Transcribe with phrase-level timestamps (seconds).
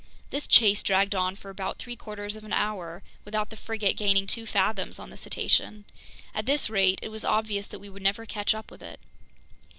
[0.31, 4.25] This chase dragged on for about three quarters of an hour without the frigate gaining
[4.25, 5.85] two fathoms on the cetacean.
[6.33, 8.99] At this rate, it was obvious that we would never catch up with it.